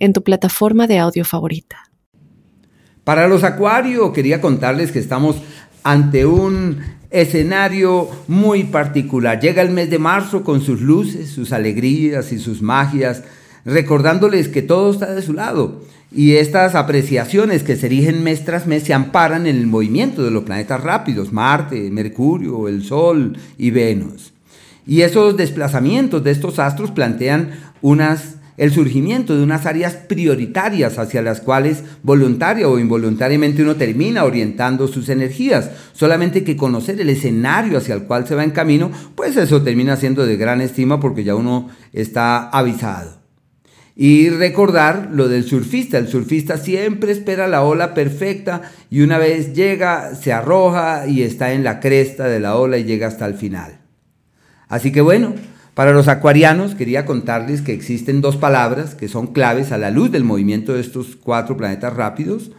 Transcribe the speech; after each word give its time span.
en 0.00 0.12
tu 0.12 0.24
plataforma 0.24 0.88
de 0.88 0.98
audio 0.98 1.24
favorita. 1.24 1.90
Para 3.04 3.28
los 3.28 3.44
Acuario, 3.44 4.12
quería 4.12 4.40
contarles 4.40 4.90
que 4.90 4.98
estamos 4.98 5.36
ante 5.82 6.26
un 6.26 6.78
escenario 7.10 8.08
muy 8.28 8.64
particular. 8.64 9.40
Llega 9.40 9.62
el 9.62 9.70
mes 9.70 9.90
de 9.90 9.98
marzo 9.98 10.42
con 10.44 10.60
sus 10.60 10.80
luces, 10.80 11.30
sus 11.30 11.52
alegrías 11.52 12.32
y 12.32 12.38
sus 12.38 12.62
magias, 12.62 13.22
recordándoles 13.64 14.48
que 14.48 14.62
todo 14.62 14.92
está 14.92 15.14
de 15.14 15.22
su 15.22 15.32
lado. 15.32 15.82
Y 16.12 16.32
estas 16.36 16.74
apreciaciones 16.74 17.62
que 17.62 17.76
se 17.76 17.86
erigen 17.86 18.24
mes 18.24 18.44
tras 18.44 18.66
mes 18.66 18.82
se 18.82 18.94
amparan 18.94 19.46
en 19.46 19.56
el 19.56 19.66
movimiento 19.66 20.24
de 20.24 20.30
los 20.30 20.44
planetas 20.44 20.82
rápidos, 20.82 21.32
Marte, 21.32 21.90
Mercurio, 21.90 22.68
el 22.68 22.82
Sol 22.82 23.36
y 23.56 23.70
Venus. 23.70 24.32
Y 24.86 25.02
esos 25.02 25.36
desplazamientos 25.36 26.24
de 26.24 26.32
estos 26.32 26.58
astros 26.58 26.90
plantean 26.90 27.50
unas 27.80 28.39
el 28.56 28.72
surgimiento 28.72 29.36
de 29.36 29.42
unas 29.42 29.66
áreas 29.66 29.94
prioritarias 29.94 30.98
hacia 30.98 31.22
las 31.22 31.40
cuales 31.40 31.82
voluntaria 32.02 32.68
o 32.68 32.78
involuntariamente 32.78 33.62
uno 33.62 33.76
termina 33.76 34.24
orientando 34.24 34.88
sus 34.88 35.08
energías. 35.08 35.70
Solamente 35.92 36.44
que 36.44 36.56
conocer 36.56 37.00
el 37.00 37.10
escenario 37.10 37.78
hacia 37.78 37.94
el 37.94 38.04
cual 38.04 38.26
se 38.26 38.34
va 38.34 38.44
en 38.44 38.50
camino, 38.50 38.90
pues 39.14 39.36
eso 39.36 39.62
termina 39.62 39.96
siendo 39.96 40.26
de 40.26 40.36
gran 40.36 40.60
estima 40.60 41.00
porque 41.00 41.24
ya 41.24 41.34
uno 41.34 41.68
está 41.92 42.48
avisado. 42.50 43.20
Y 43.96 44.30
recordar 44.30 45.10
lo 45.12 45.28
del 45.28 45.44
surfista. 45.44 45.98
El 45.98 46.08
surfista 46.08 46.56
siempre 46.56 47.12
espera 47.12 47.48
la 47.48 47.62
ola 47.62 47.92
perfecta 47.92 48.62
y 48.88 49.02
una 49.02 49.18
vez 49.18 49.52
llega, 49.52 50.14
se 50.14 50.32
arroja 50.32 51.06
y 51.06 51.22
está 51.22 51.52
en 51.52 51.64
la 51.64 51.80
cresta 51.80 52.24
de 52.24 52.40
la 52.40 52.56
ola 52.56 52.78
y 52.78 52.84
llega 52.84 53.08
hasta 53.08 53.26
el 53.26 53.34
final. 53.34 53.80
Así 54.68 54.92
que 54.92 55.00
bueno, 55.00 55.34
para 55.80 55.92
los 55.92 56.08
acuarianos 56.08 56.74
quería 56.74 57.06
contarles 57.06 57.62
que 57.62 57.72
existen 57.72 58.20
dos 58.20 58.36
palabras 58.36 58.94
que 58.94 59.08
son 59.08 59.28
claves 59.28 59.72
a 59.72 59.78
la 59.78 59.90
luz 59.90 60.12
del 60.12 60.24
movimiento 60.24 60.74
de 60.74 60.82
estos 60.82 61.16
cuatro 61.16 61.56
planetas 61.56 61.94
rápidos. 61.94 62.50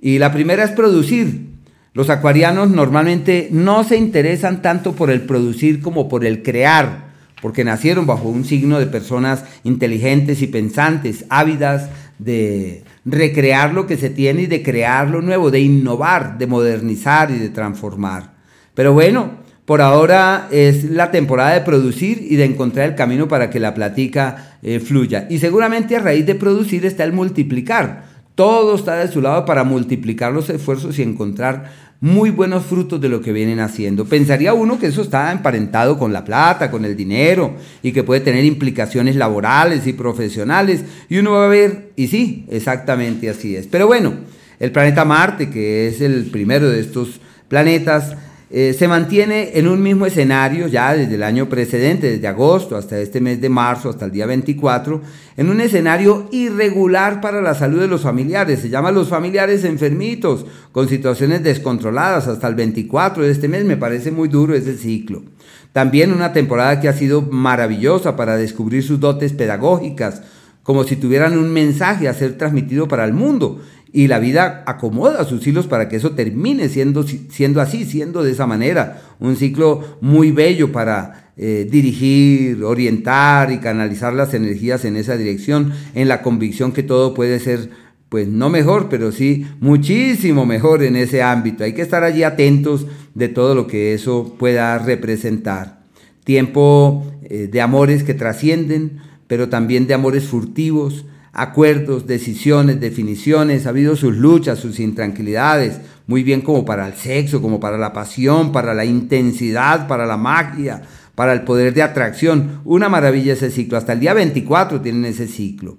Y 0.00 0.18
la 0.18 0.32
primera 0.32 0.64
es 0.64 0.72
producir. 0.72 1.50
Los 1.92 2.10
acuarianos 2.10 2.70
normalmente 2.70 3.46
no 3.52 3.84
se 3.84 3.96
interesan 3.96 4.60
tanto 4.60 4.94
por 4.94 5.12
el 5.12 5.20
producir 5.20 5.80
como 5.80 6.08
por 6.08 6.24
el 6.24 6.42
crear, 6.42 7.12
porque 7.40 7.62
nacieron 7.62 8.06
bajo 8.06 8.28
un 8.28 8.44
signo 8.44 8.80
de 8.80 8.86
personas 8.86 9.44
inteligentes 9.62 10.42
y 10.42 10.48
pensantes, 10.48 11.26
ávidas 11.28 11.90
de 12.18 12.82
recrear 13.04 13.72
lo 13.72 13.86
que 13.86 13.96
se 13.96 14.10
tiene 14.10 14.42
y 14.42 14.46
de 14.46 14.64
crear 14.64 15.10
lo 15.10 15.22
nuevo, 15.22 15.52
de 15.52 15.60
innovar, 15.60 16.38
de 16.38 16.48
modernizar 16.48 17.30
y 17.30 17.38
de 17.38 17.50
transformar. 17.50 18.34
Pero 18.74 18.92
bueno, 18.92 19.43
por 19.64 19.80
ahora 19.80 20.48
es 20.50 20.84
la 20.90 21.10
temporada 21.10 21.54
de 21.54 21.62
producir 21.62 22.26
y 22.28 22.36
de 22.36 22.44
encontrar 22.44 22.88
el 22.88 22.94
camino 22.94 23.28
para 23.28 23.48
que 23.48 23.60
la 23.60 23.72
platica 23.72 24.58
eh, 24.62 24.78
fluya. 24.78 25.26
Y 25.30 25.38
seguramente 25.38 25.96
a 25.96 26.00
raíz 26.00 26.26
de 26.26 26.34
producir 26.34 26.84
está 26.84 27.04
el 27.04 27.12
multiplicar. 27.12 28.04
Todo 28.34 28.74
está 28.74 28.96
de 28.96 29.10
su 29.10 29.22
lado 29.22 29.44
para 29.46 29.64
multiplicar 29.64 30.32
los 30.32 30.50
esfuerzos 30.50 30.98
y 30.98 31.02
encontrar 31.02 31.72
muy 32.00 32.28
buenos 32.28 32.66
frutos 32.66 33.00
de 33.00 33.08
lo 33.08 33.22
que 33.22 33.32
vienen 33.32 33.60
haciendo. 33.60 34.04
Pensaría 34.04 34.52
uno 34.52 34.78
que 34.78 34.88
eso 34.88 35.00
está 35.00 35.32
emparentado 35.32 35.98
con 35.98 36.12
la 36.12 36.24
plata, 36.24 36.70
con 36.70 36.84
el 36.84 36.94
dinero 36.94 37.54
y 37.82 37.92
que 37.92 38.02
puede 38.02 38.20
tener 38.20 38.44
implicaciones 38.44 39.16
laborales 39.16 39.86
y 39.86 39.94
profesionales. 39.94 40.84
Y 41.08 41.16
uno 41.16 41.32
va 41.32 41.46
a 41.46 41.48
ver, 41.48 41.92
y 41.96 42.08
sí, 42.08 42.44
exactamente 42.50 43.30
así 43.30 43.56
es. 43.56 43.66
Pero 43.68 43.86
bueno, 43.86 44.12
el 44.60 44.70
planeta 44.70 45.06
Marte, 45.06 45.48
que 45.48 45.88
es 45.88 46.02
el 46.02 46.26
primero 46.26 46.68
de 46.68 46.80
estos 46.80 47.20
planetas, 47.48 48.16
eh, 48.56 48.72
se 48.72 48.86
mantiene 48.86 49.58
en 49.58 49.66
un 49.66 49.82
mismo 49.82 50.06
escenario 50.06 50.68
ya 50.68 50.94
desde 50.94 51.16
el 51.16 51.24
año 51.24 51.48
precedente, 51.48 52.08
desde 52.08 52.28
agosto 52.28 52.76
hasta 52.76 52.96
este 53.00 53.20
mes 53.20 53.40
de 53.40 53.48
marzo, 53.48 53.90
hasta 53.90 54.04
el 54.04 54.12
día 54.12 54.26
24, 54.26 55.00
en 55.36 55.50
un 55.50 55.60
escenario 55.60 56.28
irregular 56.30 57.20
para 57.20 57.42
la 57.42 57.56
salud 57.56 57.80
de 57.80 57.88
los 57.88 58.02
familiares. 58.02 58.60
Se 58.60 58.68
llama 58.68 58.92
los 58.92 59.08
familiares 59.08 59.64
enfermitos, 59.64 60.46
con 60.70 60.88
situaciones 60.88 61.42
descontroladas 61.42 62.28
hasta 62.28 62.46
el 62.46 62.54
24 62.54 63.24
de 63.24 63.32
este 63.32 63.48
mes. 63.48 63.64
Me 63.64 63.76
parece 63.76 64.12
muy 64.12 64.28
duro 64.28 64.54
ese 64.54 64.76
ciclo. 64.76 65.24
También 65.72 66.12
una 66.12 66.32
temporada 66.32 66.78
que 66.80 66.88
ha 66.88 66.92
sido 66.92 67.22
maravillosa 67.22 68.14
para 68.14 68.36
descubrir 68.36 68.84
sus 68.84 69.00
dotes 69.00 69.32
pedagógicas, 69.32 70.22
como 70.62 70.84
si 70.84 70.94
tuvieran 70.94 71.36
un 71.36 71.52
mensaje 71.52 72.06
a 72.06 72.14
ser 72.14 72.38
transmitido 72.38 72.86
para 72.86 73.04
el 73.04 73.14
mundo 73.14 73.60
y 73.96 74.08
la 74.08 74.18
vida 74.18 74.64
acomoda 74.66 75.24
sus 75.24 75.46
hilos 75.46 75.68
para 75.68 75.88
que 75.88 75.94
eso 75.94 76.10
termine 76.10 76.68
siendo, 76.68 77.04
siendo 77.04 77.60
así, 77.60 77.84
siendo 77.84 78.24
de 78.24 78.32
esa 78.32 78.44
manera. 78.44 79.00
Un 79.20 79.36
ciclo 79.36 79.98
muy 80.00 80.32
bello 80.32 80.72
para 80.72 81.30
eh, 81.36 81.68
dirigir, 81.70 82.64
orientar 82.64 83.52
y 83.52 83.58
canalizar 83.58 84.12
las 84.12 84.34
energías 84.34 84.84
en 84.84 84.96
esa 84.96 85.16
dirección, 85.16 85.72
en 85.94 86.08
la 86.08 86.22
convicción 86.22 86.72
que 86.72 86.82
todo 86.82 87.14
puede 87.14 87.38
ser, 87.38 87.70
pues 88.08 88.26
no 88.26 88.50
mejor, 88.50 88.88
pero 88.88 89.12
sí 89.12 89.46
muchísimo 89.60 90.44
mejor 90.44 90.82
en 90.82 90.96
ese 90.96 91.22
ámbito. 91.22 91.62
Hay 91.62 91.72
que 91.72 91.82
estar 91.82 92.02
allí 92.02 92.24
atentos 92.24 92.88
de 93.14 93.28
todo 93.28 93.54
lo 93.54 93.68
que 93.68 93.94
eso 93.94 94.34
pueda 94.36 94.76
representar. 94.76 95.84
Tiempo 96.24 97.06
eh, 97.22 97.48
de 97.50 97.60
amores 97.60 98.02
que 98.02 98.14
trascienden, 98.14 98.98
pero 99.28 99.48
también 99.48 99.86
de 99.86 99.94
amores 99.94 100.24
furtivos, 100.24 101.04
acuerdos, 101.34 102.06
decisiones, 102.06 102.80
definiciones, 102.80 103.66
ha 103.66 103.70
habido 103.70 103.96
sus 103.96 104.16
luchas, 104.16 104.60
sus 104.60 104.78
intranquilidades, 104.78 105.80
muy 106.06 106.22
bien 106.22 106.40
como 106.40 106.64
para 106.64 106.86
el 106.86 106.94
sexo, 106.94 107.42
como 107.42 107.58
para 107.58 107.76
la 107.76 107.92
pasión, 107.92 108.52
para 108.52 108.72
la 108.72 108.84
intensidad, 108.84 109.88
para 109.88 110.06
la 110.06 110.16
magia, 110.16 110.82
para 111.14 111.32
el 111.32 111.42
poder 111.42 111.74
de 111.74 111.82
atracción. 111.82 112.60
Una 112.64 112.88
maravilla 112.88 113.32
ese 113.32 113.50
ciclo. 113.50 113.76
Hasta 113.76 113.94
el 113.94 114.00
día 114.00 114.14
24 114.14 114.80
tienen 114.80 115.04
ese 115.06 115.26
ciclo. 115.26 115.76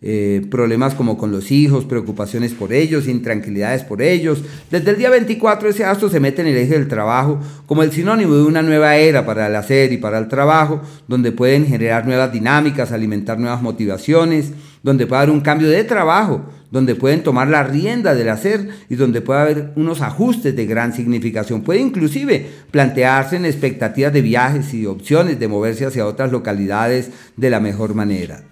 Eh, 0.00 0.46
problemas 0.48 0.94
como 0.94 1.18
con 1.18 1.32
los 1.32 1.50
hijos, 1.50 1.84
preocupaciones 1.84 2.54
por 2.54 2.72
ellos, 2.72 3.08
intranquilidades 3.08 3.82
por 3.82 4.00
ellos. 4.00 4.44
Desde 4.70 4.92
el 4.92 4.96
día 4.96 5.10
24 5.10 5.70
ese 5.70 5.84
astro 5.84 6.08
se 6.08 6.20
mete 6.20 6.42
en 6.42 6.48
el 6.48 6.56
eje 6.56 6.74
del 6.74 6.86
trabajo 6.86 7.40
como 7.66 7.82
el 7.82 7.90
sinónimo 7.90 8.36
de 8.36 8.44
una 8.44 8.62
nueva 8.62 8.96
era 8.96 9.26
para 9.26 9.48
el 9.48 9.56
hacer 9.56 9.92
y 9.92 9.96
para 9.96 10.18
el 10.18 10.28
trabajo, 10.28 10.80
donde 11.08 11.32
pueden 11.32 11.66
generar 11.66 12.06
nuevas 12.06 12.32
dinámicas, 12.32 12.92
alimentar 12.92 13.40
nuevas 13.40 13.60
motivaciones, 13.60 14.52
donde 14.82 15.06
puede 15.06 15.22
haber 15.22 15.34
un 15.34 15.40
cambio 15.40 15.68
de 15.68 15.84
trabajo, 15.84 16.44
donde 16.70 16.94
pueden 16.94 17.22
tomar 17.22 17.48
la 17.48 17.62
rienda 17.62 18.14
del 18.14 18.28
hacer 18.28 18.68
y 18.88 18.96
donde 18.96 19.20
puede 19.20 19.40
haber 19.40 19.72
unos 19.76 20.02
ajustes 20.02 20.54
de 20.54 20.66
gran 20.66 20.92
significación. 20.92 21.62
Puede 21.62 21.80
inclusive 21.80 22.46
plantearse 22.70 23.36
en 23.36 23.44
expectativas 23.44 24.12
de 24.12 24.22
viajes 24.22 24.74
y 24.74 24.86
opciones 24.86 25.38
de 25.38 25.48
moverse 25.48 25.86
hacia 25.86 26.06
otras 26.06 26.30
localidades 26.30 27.10
de 27.36 27.50
la 27.50 27.60
mejor 27.60 27.94
manera. 27.94 28.42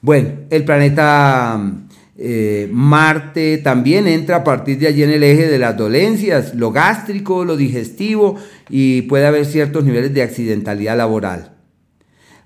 Bueno, 0.00 0.30
el 0.50 0.64
planeta 0.64 1.60
eh, 2.18 2.68
Marte 2.70 3.58
también 3.58 4.06
entra 4.06 4.36
a 4.36 4.44
partir 4.44 4.78
de 4.78 4.88
allí 4.88 5.02
en 5.02 5.10
el 5.10 5.22
eje 5.22 5.48
de 5.48 5.58
las 5.58 5.76
dolencias, 5.76 6.54
lo 6.54 6.72
gástrico, 6.72 7.44
lo 7.44 7.56
digestivo 7.56 8.36
y 8.68 9.02
puede 9.02 9.26
haber 9.26 9.46
ciertos 9.46 9.84
niveles 9.84 10.12
de 10.12 10.22
accidentalidad 10.22 10.96
laboral. 10.96 11.51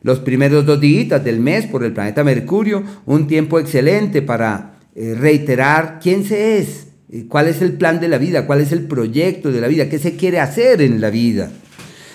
Los 0.07 0.21
primeros 0.21 0.65
dos 0.65 0.81
días 0.81 1.25
del 1.25 1.41
mes 1.41 1.67
por 1.67 1.83
el 1.83 1.93
planeta 1.93 2.23
Mercurio, 2.23 2.85
un 3.07 3.27
tiempo 3.27 3.59
excelente 3.59 4.23
para 4.23 4.79
eh, 4.95 5.17
reiterar 5.19 5.99
quién 6.01 6.23
se 6.23 6.59
es, 6.59 6.87
eh, 7.11 7.25
cuál 7.29 7.49
es 7.49 7.61
el 7.61 7.73
plan 7.73 7.99
de 7.99 8.07
la 8.07 8.17
vida, 8.17 8.47
cuál 8.47 8.61
es 8.61 8.71
el 8.71 8.83
proyecto 8.83 9.51
de 9.51 9.61
la 9.61 9.67
vida, 9.67 9.89
qué 9.89 9.99
se 9.99 10.15
quiere 10.15 10.39
hacer 10.39 10.81
en 10.81 11.01
la 11.01 11.11
vida. 11.11 11.51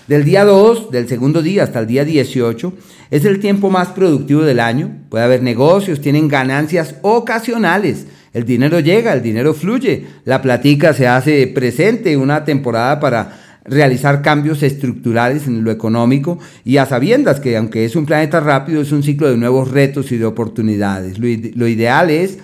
Del 0.07 0.23
día 0.23 0.45
2, 0.45 0.89
del 0.91 1.09
segundo 1.09 1.41
día 1.41 1.63
hasta 1.63 1.79
el 1.79 1.87
día 1.87 2.05
18, 2.05 2.73
es 3.11 3.25
el 3.25 3.41
tiempo 3.41 3.69
más 3.69 3.89
productivo 3.89 4.43
del 4.43 4.61
año. 4.61 4.99
Puede 5.09 5.25
haber 5.25 5.43
negocios, 5.43 5.99
tienen 5.99 6.29
ganancias 6.29 6.95
ocasionales. 7.01 8.05
El 8.31 8.45
dinero 8.45 8.79
llega, 8.79 9.11
el 9.11 9.21
dinero 9.21 9.53
fluye. 9.53 10.05
La 10.23 10.41
platica 10.41 10.93
se 10.93 11.09
hace 11.09 11.45
presente, 11.47 12.15
una 12.15 12.45
temporada 12.45 13.01
para 13.01 13.50
realizar 13.63 14.21
cambios 14.21 14.63
estructurales 14.63 15.47
en 15.47 15.63
lo 15.63 15.71
económico 15.71 16.39
y 16.65 16.77
a 16.77 16.85
sabiendas 16.85 17.39
que 17.39 17.57
aunque 17.57 17.85
es 17.85 17.95
un 17.95 18.05
planeta 18.05 18.39
rápido, 18.39 18.81
es 18.81 18.91
un 18.91 19.03
ciclo 19.03 19.29
de 19.29 19.37
nuevos 19.37 19.71
retos 19.71 20.11
y 20.11 20.17
de 20.17 20.25
oportunidades. 20.25 21.19
Lo, 21.19 21.67
ideal 21.67 22.09
es 22.09 22.39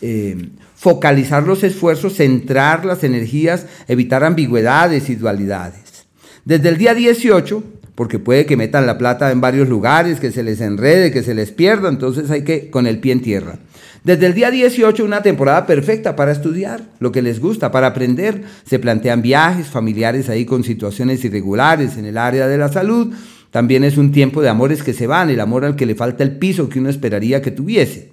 eh, 0.00 0.48
focalizar 0.74 1.44
los 1.44 1.62
esfuerzos, 1.62 2.14
centrar 2.14 2.84
las 2.84 3.04
energías, 3.04 3.66
evitar 3.88 4.24
ambigüedades 4.24 5.08
y 5.08 5.14
dualidades. 5.14 6.06
Desde 6.44 6.68
el 6.68 6.78
día 6.78 6.94
18, 6.94 7.62
porque 7.94 8.18
puede 8.18 8.46
que 8.46 8.56
metan 8.56 8.86
la 8.86 8.98
plata 8.98 9.32
en 9.32 9.40
varios 9.40 9.68
lugares, 9.68 10.20
que 10.20 10.30
se 10.30 10.42
les 10.42 10.60
enrede, 10.60 11.10
que 11.10 11.22
se 11.22 11.34
les 11.34 11.50
pierda, 11.50 11.88
entonces 11.88 12.30
hay 12.30 12.42
que 12.42 12.70
con 12.70 12.86
el 12.86 12.98
pie 12.98 13.12
en 13.12 13.22
tierra. 13.22 13.58
Desde 14.06 14.26
el 14.26 14.34
día 14.34 14.52
18, 14.52 15.04
una 15.04 15.20
temporada 15.20 15.66
perfecta 15.66 16.14
para 16.14 16.30
estudiar 16.30 16.80
lo 17.00 17.10
que 17.10 17.22
les 17.22 17.40
gusta, 17.40 17.72
para 17.72 17.88
aprender. 17.88 18.44
Se 18.64 18.78
plantean 18.78 19.20
viajes 19.20 19.66
familiares 19.66 20.28
ahí 20.28 20.44
con 20.44 20.62
situaciones 20.62 21.24
irregulares 21.24 21.96
en 21.96 22.04
el 22.04 22.16
área 22.16 22.46
de 22.46 22.56
la 22.56 22.68
salud. 22.68 23.12
También 23.50 23.82
es 23.82 23.96
un 23.96 24.12
tiempo 24.12 24.42
de 24.42 24.48
amores 24.48 24.84
que 24.84 24.92
se 24.92 25.08
van, 25.08 25.28
el 25.28 25.40
amor 25.40 25.64
al 25.64 25.74
que 25.74 25.86
le 25.86 25.96
falta 25.96 26.22
el 26.22 26.36
piso 26.36 26.68
que 26.68 26.78
uno 26.78 26.88
esperaría 26.88 27.42
que 27.42 27.50
tuviese. 27.50 28.12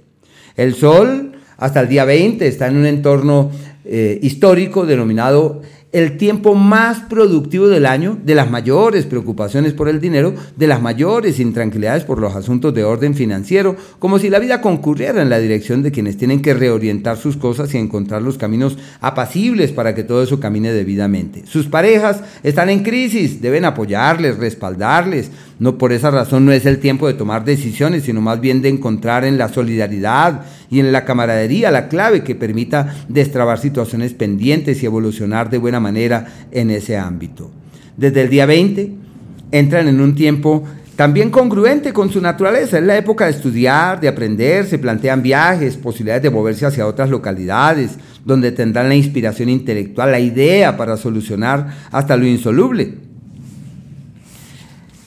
El 0.55 0.73
sol, 0.73 1.33
hasta 1.57 1.81
el 1.81 1.89
día 1.89 2.05
20, 2.05 2.47
está 2.47 2.65
en 2.65 2.77
un 2.77 2.87
entorno 2.87 3.51
eh, 3.85 4.17
histórico 4.23 4.87
denominado 4.87 5.61
el 5.93 6.17
tiempo 6.17 6.55
más 6.55 7.01
productivo 7.01 7.67
del 7.67 7.85
año, 7.85 8.17
de 8.23 8.33
las 8.33 8.49
mayores 8.49 9.05
preocupaciones 9.05 9.73
por 9.73 9.87
el 9.87 10.01
dinero, 10.01 10.33
de 10.57 10.65
las 10.65 10.81
mayores 10.81 11.39
intranquilidades 11.39 12.03
por 12.03 12.19
los 12.19 12.35
asuntos 12.35 12.73
de 12.73 12.83
orden 12.83 13.13
financiero, 13.13 13.75
como 13.99 14.17
si 14.17 14.31
la 14.31 14.39
vida 14.39 14.59
concurriera 14.59 15.21
en 15.21 15.29
la 15.29 15.37
dirección 15.37 15.83
de 15.83 15.91
quienes 15.91 16.17
tienen 16.17 16.41
que 16.41 16.55
reorientar 16.55 17.17
sus 17.17 17.37
cosas 17.37 17.73
y 17.73 17.77
encontrar 17.77 18.23
los 18.23 18.39
caminos 18.39 18.75
apacibles 19.01 19.71
para 19.71 19.93
que 19.93 20.03
todo 20.03 20.23
eso 20.23 20.39
camine 20.39 20.73
debidamente. 20.73 21.43
Sus 21.45 21.67
parejas 21.67 22.21
están 22.41 22.71
en 22.71 22.81
crisis, 22.81 23.39
deben 23.39 23.63
apoyarles, 23.63 24.37
respaldarles. 24.37 25.29
No 25.59 25.77
por 25.77 25.93
esa 25.93 26.09
razón 26.09 26.45
no 26.45 26.51
es 26.51 26.65
el 26.65 26.79
tiempo 26.79 27.07
de 27.07 27.13
tomar 27.13 27.45
decisiones, 27.45 28.03
sino 28.03 28.19
más 28.19 28.41
bien 28.41 28.63
de 28.63 28.69
encontrar 28.69 29.23
en 29.25 29.37
la 29.37 29.47
solidaridad 29.47 30.41
y 30.73 30.79
en 30.79 30.91
la 30.91 31.05
camaradería 31.05 31.69
la 31.69 31.87
clave 31.87 32.23
que 32.23 32.33
permita 32.33 32.95
destrabar 33.07 33.59
situaciones 33.59 34.15
pendientes 34.15 34.81
y 34.81 34.87
evolucionar 34.87 35.51
de 35.51 35.59
buena 35.59 35.79
manera 35.79 36.25
en 36.51 36.71
ese 36.71 36.97
ámbito. 36.97 37.51
Desde 37.95 38.23
el 38.23 38.29
día 38.29 38.47
20 38.47 38.91
entran 39.51 39.87
en 39.87 40.01
un 40.01 40.15
tiempo 40.15 40.63
también 40.95 41.29
congruente 41.29 41.93
con 41.93 42.11
su 42.11 42.19
naturaleza. 42.19 42.79
Es 42.79 42.83
la 42.83 42.97
época 42.97 43.25
de 43.25 43.31
estudiar, 43.31 43.99
de 43.99 44.07
aprender, 44.07 44.65
se 44.65 44.79
plantean 44.79 45.21
viajes, 45.21 45.77
posibilidades 45.77 46.23
de 46.23 46.31
moverse 46.31 46.65
hacia 46.65 46.87
otras 46.87 47.11
localidades, 47.11 47.99
donde 48.25 48.51
tendrán 48.51 48.89
la 48.89 48.95
inspiración 48.95 49.49
intelectual, 49.49 50.11
la 50.11 50.19
idea 50.19 50.75
para 50.75 50.97
solucionar 50.97 51.67
hasta 51.91 52.17
lo 52.17 52.25
insoluble. 52.25 52.95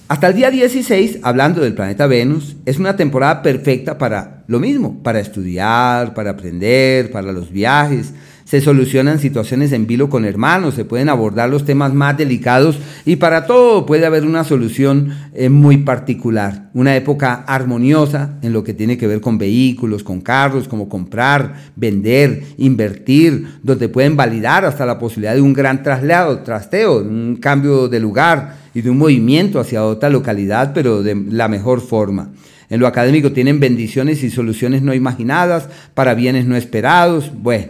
Hasta 0.07 0.29
el 0.29 0.35
día 0.35 0.53
16, 0.53 1.19
hablando 1.25 1.61
del 1.61 1.75
planeta 1.75 2.07
Venus, 2.07 2.57
es 2.67 2.79
una 2.79 2.95
temporada 2.95 3.43
perfecta 3.43 3.99
para 3.99 4.36
lo 4.47 4.61
mismo, 4.61 5.03
para 5.03 5.21
estudiar, 5.21 6.15
para 6.15 6.31
aprender, 6.31 7.11
para 7.11 7.33
los 7.33 7.51
viajes, 7.51 8.13
se 8.47 8.61
solucionan 8.61 9.19
situaciones 9.19 9.73
en 9.73 9.89
vilo 9.89 10.09
con 10.09 10.25
hermanos, 10.25 10.75
se 10.75 10.85
pueden 10.85 11.09
abordar 11.09 11.51
los 11.51 11.65
temas 11.65 11.93
más 11.93 12.17
delicados 12.17 12.79
y 13.05 13.17
para 13.17 13.45
todo 13.45 13.85
puede 13.87 14.07
haber 14.07 14.25
una 14.25 14.45
solución 14.45 15.11
eh, 15.35 15.49
muy 15.49 15.79
particular. 15.79 16.71
Una 16.73 16.95
época 16.95 17.45
armoniosa 17.49 18.39
en 18.43 18.53
lo 18.53 18.63
que 18.63 18.73
tiene 18.73 18.97
que 18.97 19.09
ver 19.09 19.21
con 19.21 19.37
vehículos, 19.37 20.05
con 20.05 20.21
carros, 20.21 20.69
como 20.69 20.89
comprar, 20.89 21.57
vender, 21.75 22.45
invertir, 22.57 23.49
donde 23.65 23.89
pueden 23.89 24.17
validar 24.17 24.65
hasta 24.65 24.87
la 24.87 25.01
posibilidad 25.01 25.35
de 25.35 25.41
un 25.41 25.53
gran 25.53 25.83
traslado, 25.83 26.39
trasteo, 26.39 26.99
un 26.99 27.39
cambio 27.41 27.89
de 27.89 27.99
lugar 27.99 28.59
y 28.75 28.81
de 28.81 28.91
un 28.91 28.99
movimiento 28.99 29.59
hacia 29.59 29.85
otra 29.85 30.09
localidad, 30.09 30.71
pero 30.73 31.03
de 31.03 31.17
la 31.31 31.49
mejor 31.49 31.81
forma. 31.81 32.31
En 32.69 32.81
lo 32.81 32.87
académico 32.87 33.33
tienen 33.33 33.61
bendiciones 33.61 34.23
y 34.23 34.31
soluciones 34.31 34.83
no 34.83 34.95
imaginadas 34.95 35.69
para 35.95 36.15
bienes 36.15 36.47
no 36.47 36.57
esperados. 36.57 37.31
Bueno, 37.35 37.67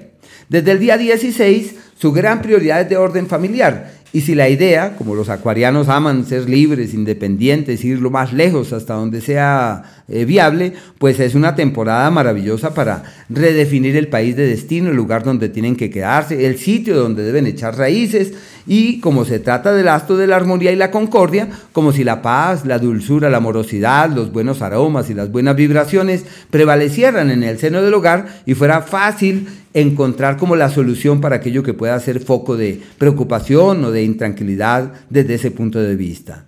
desde 0.48 0.72
el 0.72 0.78
día 0.78 0.96
16, 0.96 1.74
su 1.98 2.12
gran 2.12 2.42
prioridad 2.42 2.80
es 2.80 2.88
de 2.88 2.96
orden 2.96 3.26
familiar. 3.26 3.96
Y 4.12 4.22
si 4.22 4.34
la 4.34 4.48
idea, 4.48 4.96
como 4.96 5.14
los 5.14 5.28
acuarianos 5.28 5.88
aman 5.88 6.24
ser 6.24 6.48
libres, 6.48 6.94
independientes, 6.94 7.84
ir 7.84 8.00
lo 8.00 8.10
más 8.10 8.32
lejos 8.32 8.72
hasta 8.72 8.94
donde 8.94 9.20
sea 9.20 9.82
eh, 10.08 10.24
viable, 10.24 10.72
pues 10.98 11.18
es 11.18 11.34
una 11.34 11.56
temporada 11.56 12.08
maravillosa 12.10 12.74
para 12.74 13.02
redefinir 13.28 13.96
el 13.96 14.06
país 14.06 14.36
de 14.36 14.46
destino, 14.46 14.90
el 14.90 14.96
lugar 14.96 15.24
donde 15.24 15.48
tienen 15.48 15.74
que 15.74 15.90
quedarse, 15.90 16.46
el 16.46 16.58
sitio 16.58 16.96
donde 16.96 17.24
deben 17.24 17.46
echar 17.46 17.76
raíces 17.76 18.32
y 18.68 19.00
como 19.00 19.24
se 19.24 19.38
trata 19.38 19.72
del 19.72 19.88
astro 19.88 20.16
de 20.16 20.26
la 20.26 20.36
armonía 20.36 20.72
y 20.72 20.76
la 20.76 20.90
concordia, 20.90 21.48
como 21.72 21.92
si 21.92 22.04
la 22.04 22.22
paz, 22.22 22.64
la 22.64 22.78
dulzura, 22.78 23.30
la 23.30 23.38
amorosidad, 23.38 24.10
los 24.10 24.32
buenos 24.32 24.62
aromas 24.62 25.10
y 25.10 25.14
las 25.14 25.30
buenas 25.30 25.56
vibraciones 25.56 26.24
prevalecieran 26.50 27.30
en 27.30 27.42
el 27.42 27.58
seno 27.58 27.82
del 27.82 27.94
hogar 27.94 28.26
y 28.46 28.54
fuera 28.54 28.82
fácil 28.82 29.48
encontrar 29.74 30.36
como 30.36 30.56
la 30.56 30.70
solución 30.70 31.20
para 31.20 31.36
aquello 31.36 31.62
que 31.62 31.74
pueda 31.74 31.98
ser 32.00 32.20
foco 32.20 32.56
de 32.56 32.80
preocupación 32.98 33.84
o 33.84 33.90
de 33.90 34.04
intranquilidad 34.04 34.92
desde 35.10 35.34
ese 35.34 35.50
punto 35.50 35.80
de 35.80 35.96
vista. 35.96 36.46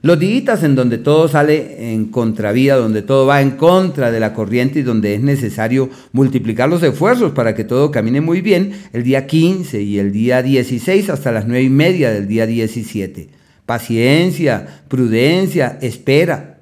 Los 0.00 0.18
días 0.18 0.62
en 0.62 0.76
donde 0.76 0.98
todo 0.98 1.26
sale 1.26 1.92
en 1.92 2.06
contravía, 2.06 2.76
donde 2.76 3.02
todo 3.02 3.26
va 3.26 3.42
en 3.42 3.52
contra 3.52 4.12
de 4.12 4.20
la 4.20 4.32
corriente 4.32 4.78
y 4.78 4.82
donde 4.82 5.14
es 5.14 5.20
necesario 5.20 5.90
multiplicar 6.12 6.68
los 6.68 6.82
esfuerzos 6.82 7.32
para 7.32 7.54
que 7.54 7.64
todo 7.64 7.90
camine 7.90 8.20
muy 8.20 8.40
bien, 8.40 8.72
el 8.92 9.02
día 9.02 9.26
15 9.26 9.82
y 9.82 9.98
el 9.98 10.12
día 10.12 10.42
16 10.42 11.10
hasta 11.10 11.32
las 11.32 11.46
9 11.48 11.62
y 11.62 11.70
media 11.70 12.10
del 12.10 12.28
día 12.28 12.46
17. 12.46 13.28
Paciencia, 13.66 14.82
prudencia, 14.88 15.78
espera. 15.82 16.57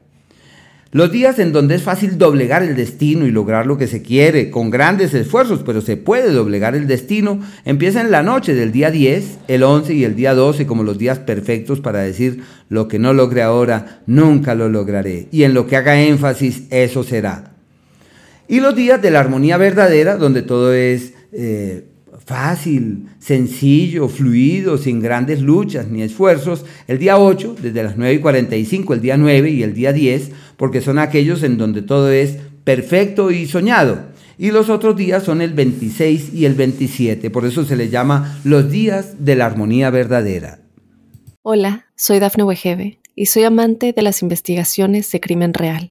Los 0.97 1.13
días 1.13 1.39
en 1.39 1.53
donde 1.53 1.75
es 1.75 1.83
fácil 1.83 2.17
doblegar 2.17 2.63
el 2.63 2.75
destino 2.75 3.27
y 3.27 3.31
lograr 3.31 3.67
lo 3.67 3.77
que 3.77 3.87
se 3.87 4.01
quiere 4.01 4.49
con 4.49 4.71
grandes 4.71 5.13
esfuerzos, 5.13 5.61
pero 5.63 5.83
se 5.83 5.99
puede 5.99 6.33
doblegar 6.33 6.75
el 6.75 6.87
destino, 6.87 7.39
empiezan 7.67 8.11
la 8.11 8.23
noche 8.23 8.55
del 8.55 8.73
día 8.73 8.91
10, 8.91 9.41
el 9.47 9.63
11 9.63 9.93
y 9.93 10.05
el 10.05 10.17
día 10.17 10.33
12 10.33 10.65
como 10.67 10.85
los 10.85 10.97
días 10.97 11.19
perfectos 11.19 11.81
para 11.81 11.99
decir 11.99 12.45
lo 12.71 12.89
que 12.89 12.99
no 12.99 13.13
logre 13.13 13.43
ahora, 13.43 14.01
nunca 14.07 14.55
lo 14.55 14.71
lograré. 14.71 15.29
Y 15.31 15.43
en 15.43 15.53
lo 15.53 15.67
que 15.67 15.77
haga 15.77 16.01
énfasis, 16.01 16.63
eso 16.71 17.05
será. 17.05 17.53
Y 18.49 18.61
los 18.61 18.75
días 18.75 19.03
de 19.03 19.11
la 19.11 19.21
armonía 19.21 19.59
verdadera, 19.59 20.17
donde 20.17 20.41
todo 20.41 20.73
es... 20.73 21.13
Eh, 21.31 21.85
fácil, 22.27 23.07
sencillo, 23.21 24.09
fluido, 24.09 24.79
sin 24.79 25.01
grandes 25.01 25.41
luchas 25.41 25.87
ni 25.87 26.03
esfuerzos, 26.03 26.65
el 26.89 26.99
día 26.99 27.19
8, 27.19 27.57
desde 27.63 27.85
las 27.85 27.97
9 27.97 28.15
y 28.15 28.19
45, 28.19 28.95
el 28.95 29.01
día 29.01 29.17
9 29.17 29.49
y 29.51 29.63
el 29.63 29.75
día 29.75 29.93
10, 29.93 30.33
porque 30.57 30.81
son 30.81 30.99
aquellos 30.99 31.45
en 31.45 31.57
donde 31.57 31.83
todo 31.83 32.11
es 32.11 32.39
perfecto 32.65 33.31
y 33.31 33.47
soñado. 33.47 34.07
Y 34.39 34.51
los 34.51 34.69
otros 34.69 34.97
días 34.97 35.23
son 35.23 35.41
el 35.41 35.55
26 35.55 36.35
y 36.35 36.47
el 36.47 36.55
27, 36.55 37.31
por 37.31 37.47
eso 37.47 37.65
se 37.65 37.77
les 37.77 37.93
llama 37.93 38.41
los 38.43 38.71
días 38.71 39.25
de 39.25 39.37
la 39.37 39.47
armonía 39.47 39.91
verdadera. 39.91 40.59
Hola, 41.43 41.87
soy 41.95 42.19
Dafne 42.19 42.43
Wegebe 42.43 42.99
y 43.15 43.27
soy 43.27 43.45
amante 43.45 43.93
de 43.93 44.03
las 44.03 44.21
investigaciones 44.21 45.11
de 45.13 45.21
crimen 45.21 45.55
real. 45.55 45.91